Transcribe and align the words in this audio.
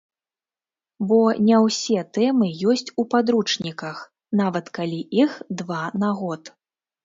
Бо 1.11 1.19
не 1.49 1.57
ўсе 1.65 1.99
тэмы 2.19 2.49
ёсць 2.73 2.85
у 3.03 3.07
падручніках, 3.13 4.03
нават 4.43 4.75
калі 4.81 4.99
іх 5.23 5.41
два 5.61 5.83
на 6.07 6.15
год. 6.23 6.57